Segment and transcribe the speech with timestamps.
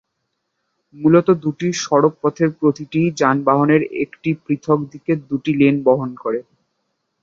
[0.95, 6.39] মূলত, দুটি সড়ক পথের প্রতিটিই যানবাহনের একটি পৃথক দিকের দুটি লেন বহন করে।